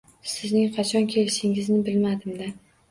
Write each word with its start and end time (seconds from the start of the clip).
Sizning 0.29 0.65
qachon 0.79 1.05
kelishingizni 1.13 1.79
bilmadim-da 1.93 2.55